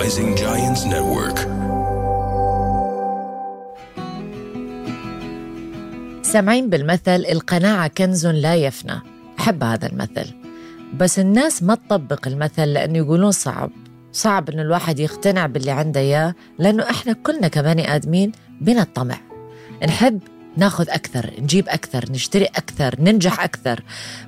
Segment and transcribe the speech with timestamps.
[0.00, 1.38] Rising Giants Network.
[6.22, 9.00] سامعين بالمثل القناعة كنز لا يفنى.
[9.40, 10.34] أحب هذا المثل.
[10.94, 13.70] بس الناس ما تطبق المثل لأنه يقولون صعب.
[14.12, 19.16] صعب إنه الواحد يقتنع باللي عنده إياه لأنه إحنا كلنا كبني آدمين بنا الطمع.
[19.88, 20.20] نحب
[20.56, 23.82] ناخذ أكثر نجيب أكثر نشتري أكثر ننجح أكثر.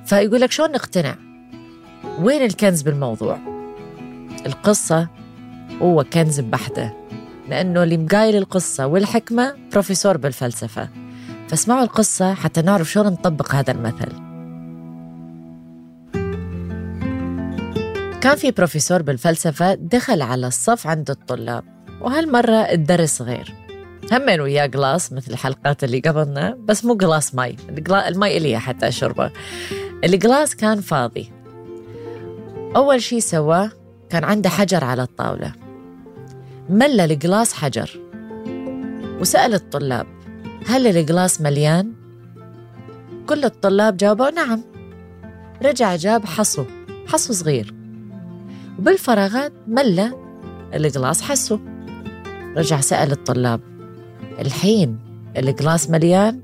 [0.05, 1.15] فيقول لك شلون نقتنع؟
[2.19, 3.39] وين الكنز بالموضوع؟
[4.45, 5.22] القصة
[5.81, 6.93] هو كنز بحد ذاته
[7.49, 10.89] لأنه اللي قايل القصة والحكمة بروفيسور بالفلسفة.
[11.49, 14.23] فاسمعوا القصة حتى نعرف شلون نطبق هذا المثل.
[18.21, 21.63] كان في بروفيسور بالفلسفة دخل على الصف عند الطلاب
[22.01, 23.53] وهالمرة الدرس غير
[24.11, 27.55] همين وياه جلاس مثل الحلقات اللي قبلنا بس مو جلاس مي
[28.07, 29.31] المي إلي حتى أشربه
[30.03, 31.31] الجلاس كان فاضي.
[32.75, 33.71] أول شي سواه
[34.09, 35.62] كان عنده حجر على الطاولة.
[36.69, 37.99] ملى الجلاس حجر.
[39.21, 40.07] وسأل الطلاب
[40.67, 41.93] هل الجلاس مليان؟
[43.27, 44.61] كل الطلاب جاوبوا نعم.
[45.65, 46.65] رجع جاب حصو
[47.07, 47.73] حصو صغير.
[48.79, 50.11] وبالفراغات ملى
[50.73, 51.59] الجلاس حسه
[52.57, 53.61] رجع سأل الطلاب
[54.39, 54.99] الحين
[55.37, 56.41] الجلاس مليان؟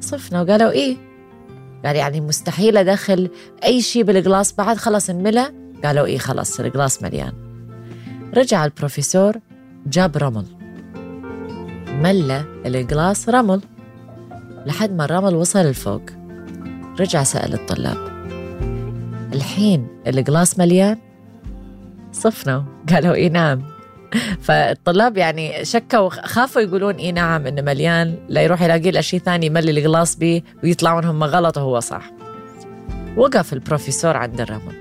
[0.00, 0.96] صفنا وقالوا إيه.
[1.84, 3.30] قال يعني مستحيل أدخل
[3.64, 5.52] أي شيء بالجلاس بعد خلص انملى
[5.84, 7.49] قالوا إيه خلص الجلاس مليان.
[8.36, 9.36] رجع البروفيسور
[9.86, 10.44] جاب رمل
[11.88, 13.60] ملى الجلاس رمل
[14.66, 16.02] لحد ما الرمل وصل لفوق
[17.00, 17.96] رجع سأل الطلاب.
[19.34, 20.98] الحين الجلاس مليان؟
[22.12, 22.64] صفنا.
[22.90, 23.62] قالوا إيه نعم.
[24.40, 28.18] فالطلاب يعني شكوا خافوا يقولون إيه نعم إنه مليان.
[28.28, 32.10] لا يروح يلاقي له شيء ثاني يملي الجلاس بيه ويطلعون هم غلط وهو صح
[33.16, 34.72] وقف البروفيسور عند الرمل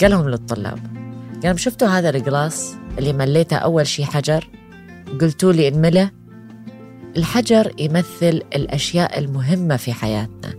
[0.00, 0.99] قالهم للطلاب.
[1.44, 4.48] قال شفتوا هذا الجلاس اللي مليته أول شيء حجر؟
[5.20, 6.10] قلتوا لي انملى
[7.16, 10.54] الحجر يمثل الأشياء المهمة في حياتنا.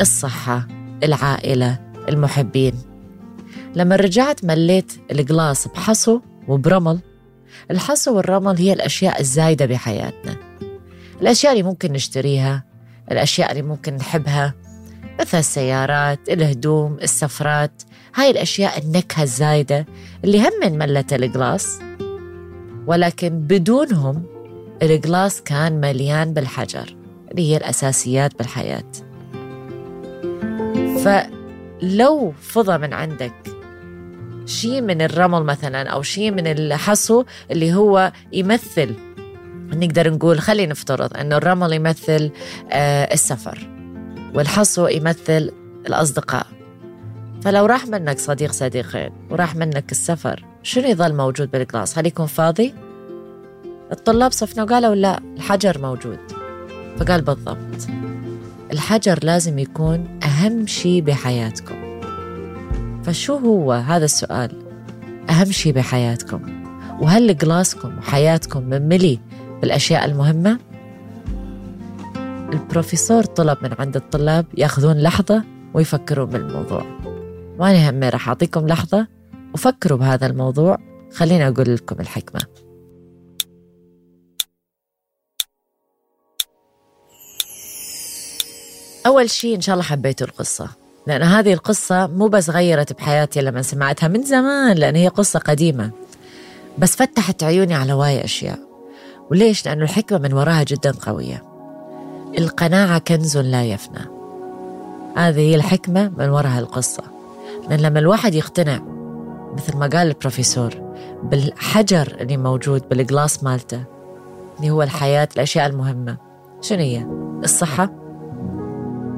[0.00, 0.68] الصحة
[1.04, 1.78] العائلة
[2.08, 2.74] المحبين.
[3.74, 6.98] لما رجعت مليت الجلاس بحصو وبرمل.
[7.70, 10.36] الحصو والرمل هي الأشياء الزايدة بحياتنا.
[11.20, 12.64] الأشياء اللي ممكن نشتريها
[13.12, 14.54] الأشياء اللي ممكن نحبها.
[15.22, 17.82] مثل السيارات الهدوم السفرات
[18.14, 19.86] هاي الأشياء النكهة الزايدة
[20.24, 21.78] اللي هم ملت الجلاس
[22.86, 24.22] ولكن بدونهم
[24.82, 26.96] الجلاس كان مليان بالحجر
[27.30, 28.92] اللي هي الأساسيات بالحياة.
[31.04, 33.34] فلو فضى من عندك
[34.46, 38.94] شيء من الرمل مثلا أو شيء من الحصو اللي هو يمثل
[39.72, 42.30] نقدر نقول خلينا نفترض أنه الرمل يمثل
[42.72, 43.81] آه السفر.
[44.34, 45.52] والحصو يمثل
[45.86, 46.46] الأصدقاء.
[47.42, 52.74] فلو راح منك صديق صديقين وراح منك السفر شنو يظل موجود بالجلاس هل يكون فاضي؟
[53.92, 56.18] الطلاب صفنا وقالوا لا الحجر موجود.
[56.98, 57.88] فقال بالضبط
[58.72, 62.00] الحجر لازم يكون أهم شيء بحياتكم.
[63.04, 64.62] فشو هو هذا السؤال؟
[65.30, 66.64] أهم شيء بحياتكم.
[67.00, 69.20] وهل جلاسكم وحياتكم مملي
[69.60, 70.58] بالأشياء المهمة؟
[72.52, 76.82] البروفيسور طلب من عند الطلاب ياخذون لحظة ويفكروا بالموضوع.
[77.58, 79.06] وأنا همي راح أعطيكم لحظة
[79.54, 80.78] وفكروا بهذا الموضوع.
[81.12, 82.40] خليني أقول لكم الحكمة.
[89.06, 90.68] أول شيء إن شاء الله حبيتوا القصة.
[91.06, 95.90] لأن هذه القصة مو بس غيرت بحياتي لما سمعتها من زمان لأن هي قصة قديمة.
[96.78, 98.58] بس فتحت عيوني على واي أشياء.
[99.30, 101.51] وليش؟ لأنه الحكمة من وراها جدا قوية.
[102.38, 104.00] القناعة كنز لا يفنى.
[105.16, 107.02] هذه هي الحكمة من وراء القصة.
[107.68, 108.80] لأن لما الواحد يقتنع
[109.52, 110.70] مثل ما قال البروفيسور
[111.22, 113.84] بالحجر اللي موجود بالجلاس مالته
[114.58, 116.16] اللي هو الحياة الأشياء المهمة.
[116.60, 117.06] شنو هي؟
[117.44, 117.90] الصحة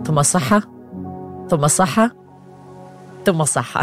[0.07, 0.63] ثم الصحة
[1.51, 2.11] ثم الصحة
[3.27, 3.83] ثم الصحة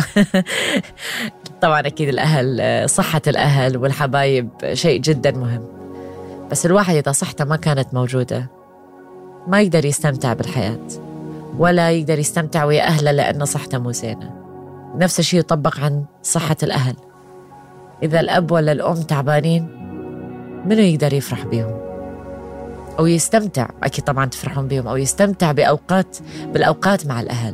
[1.62, 5.66] طبعا أكيد الأهل صحة الأهل والحبايب شيء جدا مهم.
[6.52, 8.61] بس الواحد إذا صحته ما كانت موجودة.
[9.48, 10.88] ما يقدر يستمتع بالحياة
[11.58, 14.32] ولا يقدر يستمتع ويا أهله لأن صحته مو زينة.
[14.96, 16.96] نفس الشيء يطبق عن صحة الأهل.
[18.04, 19.68] إذا الأب ولا الأم تعبانين
[20.66, 21.80] منو يقدر يفرح بيهم؟
[23.00, 26.18] أو يستمتع أكيد طبعا تفرحون بيهم أو يستمتع بأوقات
[26.54, 27.54] بالأوقات مع الأهل.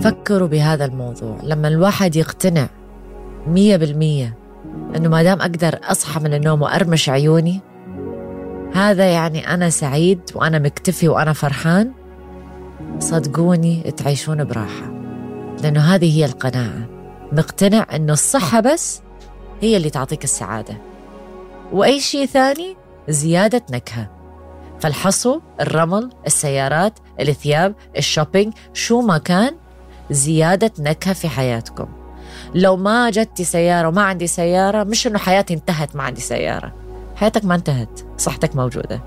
[0.00, 1.36] فكروا بهذا الموضوع.
[1.42, 2.66] لما الواحد يقتنع
[3.46, 4.34] مية بالمية
[4.96, 7.60] أنه ما دام أقدر أصحى من النوم وأرمش عيوني
[8.74, 11.92] هذا يعني أنا سعيد وأنا مكتفي وأنا فرحان.
[12.98, 14.90] صدقوني تعيشون براحة
[15.62, 16.88] لأنه هذه هي القناعة.
[17.32, 19.02] مقتنع إنه الصحة بس
[19.60, 20.76] هي اللي تعطيك السعادة.
[21.72, 22.76] وأي شيء ثاني
[23.08, 24.10] زيادة نكهة.
[24.80, 29.56] فالحصو الرمل السيارات الثياب الشوبينج شو ما كان
[30.10, 31.88] زيادة نكهة في حياتكم.
[32.54, 36.89] لو ما جتي سيارة وما عندي سيارة مش إنه حياتي انتهت ما عندي سيارة.
[37.20, 39.00] حياتك ما انتهت صحتك موجودة.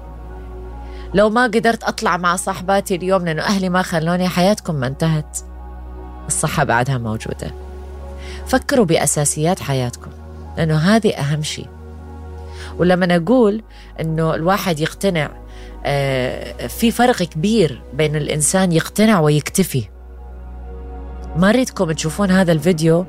[1.13, 5.37] لو ما قدرت أطلع مع صاحباتي اليوم لأنه أهلي ما خلوني حياتكم ما انتهت.
[6.27, 7.51] الصحة بعدها موجودة.
[8.47, 10.11] فكروا بأساسيات حياتكم
[10.57, 11.67] لأنه هذه أهم شيء.
[12.77, 13.63] ولما نقول
[14.01, 15.29] أنه الواحد يقتنع
[15.85, 19.83] آه، في فرق كبير بين الإنسان يقتنع ويكتفي.
[21.37, 23.05] ما أريدكم تشوفون هذا الفيديو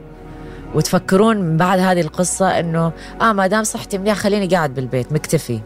[0.74, 5.60] وتفكرون من بعد هذه القصة إنه آه ما دام صحتي منيح خليني قاعد بالبيت مكتفي.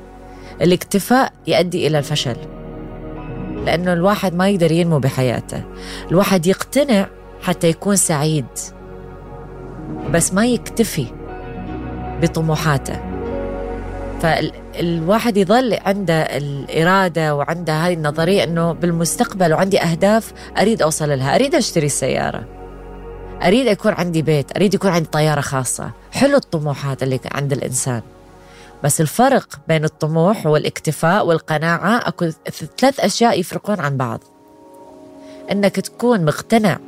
[0.62, 2.36] الاكتفاء يؤدي إلى الفشل.
[3.64, 5.62] لأنه الواحد ما يقدر ينمو بحياته.
[6.10, 7.06] الواحد يقتنع
[7.42, 8.46] حتى يكون سعيد.
[10.10, 11.06] بس ما يكتفي
[12.22, 13.00] بطموحاته.
[14.20, 21.34] فالواحد يظل عنده الإرادة وعنده هذه النظرية أنه بالمستقبل وعندي أهداف أريد أوصل لها.
[21.34, 22.57] أريد أشتري السيارة.
[23.42, 25.90] أريد يكون عندي بيت أريد يكون عندي طيارة خاصة.
[26.12, 28.02] حلو الطموحات اللي عند الإنسان.
[28.84, 32.30] بس الفرق بين الطموح والاكتفاء والقناعة أكو
[32.78, 34.20] ثلاث أشياء يفرقون عن بعض.
[35.52, 36.78] إنك تكون مقتنع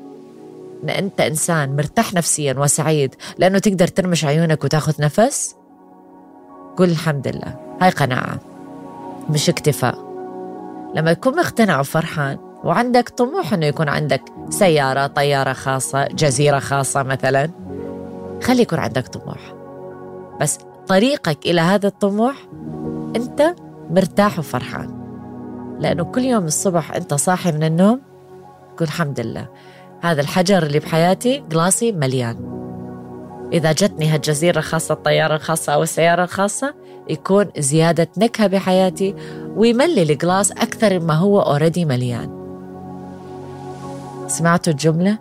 [0.84, 5.54] إن أنت إنسان مرتاح نفسيا وسعيد لأنه تقدر ترمش عيونك وتأخذ نفس
[6.76, 7.76] قول الحمد لله.
[7.80, 8.38] هاي قناعة
[9.30, 10.10] مش اكتفاء.
[10.94, 17.50] لما تكون مقتنع وفرحان وعندك طموح إنه يكون عندك سيارة طيارة خاصة جزيرة خاصة مثلا.
[18.42, 19.54] خلي يكون عندك طموح.
[20.40, 20.58] بس
[20.88, 22.34] طريقك إلى هذا الطموح
[23.16, 23.54] أنت
[23.90, 25.00] مرتاح وفرحان.
[25.80, 28.00] لأنه كل يوم الصبح أنت صاحي من النوم
[28.78, 29.48] قول الحمد لله.
[30.00, 32.60] هذا الحجر اللي بحياتي جلاسي مليان.
[33.52, 36.74] إذا جتني هالجزيرة الخاصة الطيارة الخاصة أو السيارة الخاصة
[37.08, 39.14] يكون زيادة نكهة بحياتي
[39.56, 42.39] ويملي ال glass أكثر مما هو already مليان.
[44.30, 45.18] سمعتوا الجملة؟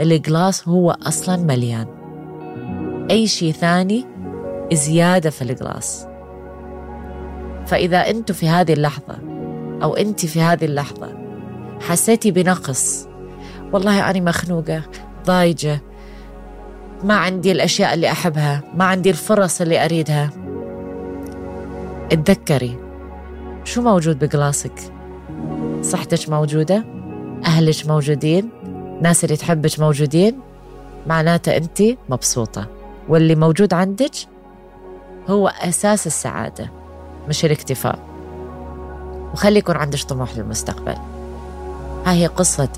[0.00, 1.86] ال glass هو أصلا مليان.
[3.10, 4.06] أي شيء ثاني
[4.72, 6.06] زيادة في ال glass
[7.66, 9.18] فإذا أنتوا في هذه اللحظة
[9.82, 11.08] أو أنت في هذه اللحظة
[11.80, 13.08] حسيتي بنقص
[13.72, 14.82] والله أنا مخنوقة
[15.26, 15.80] ضايجة
[17.04, 20.30] ما عندي الأشياء اللي أحبها ما عندي الفرص اللي أريدها.
[22.12, 22.78] اتذكري
[23.64, 24.92] شو موجود بقلاصك
[25.82, 27.01] صحتك موجودة؟
[27.46, 28.50] أهلك موجودين
[29.02, 30.40] ناس اللي تحبك موجودين
[31.06, 32.66] معناته أنت مبسوطة.
[33.08, 34.10] واللي موجود عندك
[35.28, 36.70] هو أساس السعادة
[37.28, 37.98] مش الاكتفاء.
[39.32, 40.94] وخلي يكون عندك طموح للمستقبل.
[42.06, 42.68] هاي هي قصة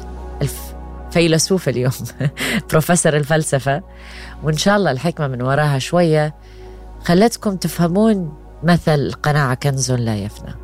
[0.43, 0.75] الف
[1.11, 1.93] فيلسوف اليوم
[2.71, 3.83] بروفيسور الفلسفة.
[4.43, 6.35] وإن شاء الله الحكمة من وراها شوية.
[7.05, 10.55] خلتكم تفهمون مثل القناعة كنز لا يفنى.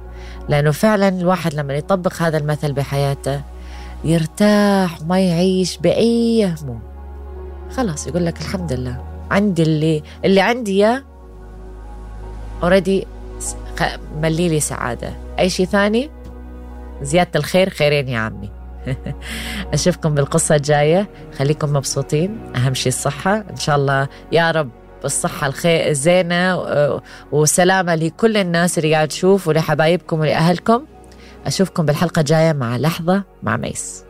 [0.48, 3.40] لأنه فعلا الواحد لما يطبق هذا المثل بحياته
[4.04, 6.80] يرتاح ما يعيش بأي هموم.
[7.70, 9.04] خلاص يقول لك الحمد لله.
[9.30, 11.02] عندي اللي اللي عندي إياه
[12.62, 13.06] already
[14.22, 15.12] ملي لي سعادة.
[15.38, 16.10] أي شيء ثاني؟
[17.02, 18.50] زيادة الخير خيرين يا عمي.
[19.74, 21.08] أشوفكم بالقصة الجاية.
[21.38, 22.38] خليكم مبسوطين.
[22.56, 23.44] أهم شيء الصحة.
[23.50, 24.70] إن شاء الله يا رب
[25.04, 26.60] الصحة الخير الزينة
[27.32, 30.84] وسلامة لكل الناس اللي قاعد تشوف ولحبايبكم ولأهلكم.
[31.45, 34.05] أشوفكم بالحلقة الجاية مع لحظة مع ميس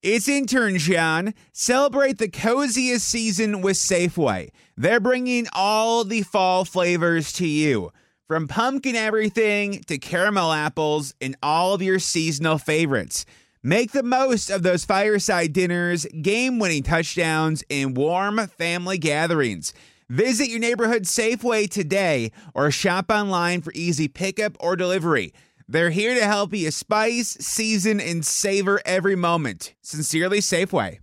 [0.00, 1.34] It's intern John.
[1.52, 4.50] Celebrate the coziest season with Safeway.
[4.76, 7.90] They're bringing all the fall flavors to you.
[8.28, 13.26] From pumpkin everything to caramel apples and all of your seasonal favorites.
[13.65, 19.73] Make the most of those fireside dinners, game winning touchdowns, and warm family gatherings.
[20.09, 25.33] Visit your neighborhood Safeway today or shop online for easy pickup or delivery.
[25.65, 29.73] They're here to help you spice, season, and savor every moment.
[29.81, 30.99] Sincerely, Safeway.